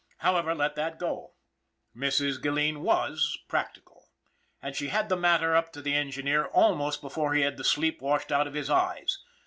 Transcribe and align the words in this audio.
However, 0.17 0.55
let 0.55 0.75
that 0.77 0.97
go. 0.97 1.35
Mrs. 1.95 2.41
Gilleen 2.41 2.79
was 2.81 3.37
practical, 3.47 4.09
and 4.59 4.75
she 4.75 4.87
had 4.87 5.09
the 5.09 5.15
matter 5.15 5.55
up 5.55 5.71
to 5.73 5.81
the 5.83 5.93
engineer 5.93 6.45
almost 6.45 7.01
before 7.01 7.35
he 7.35 7.43
had 7.43 7.55
the 7.57 7.63
sleep 7.63 8.01
washed 8.01 8.31
out 8.31 8.47
of 8.47 8.55
his 8.55 8.71
eyes. 8.71 9.19